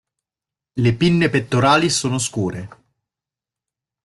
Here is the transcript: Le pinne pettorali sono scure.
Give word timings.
Le 0.77 0.93
pinne 0.95 1.29
pettorali 1.29 1.91
sono 1.91 2.17
scure. 2.17 2.69